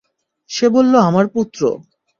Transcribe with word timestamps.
সে 0.49 0.65
বলল, 0.69 0.93
আমার 1.09 1.25
পুত্র! 1.27 1.61